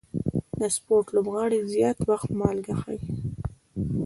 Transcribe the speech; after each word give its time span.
د 0.59 0.61
سپورټ 0.75 1.05
لوبغاړي 1.15 1.59
زیات 1.73 1.97
وخت 2.09 2.29
مالګه 2.39 2.75
څښي. 2.81 3.09